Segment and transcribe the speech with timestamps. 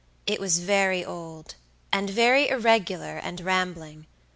[0.25, 1.53] It was very old,
[1.93, 4.07] and very irregular and rambling.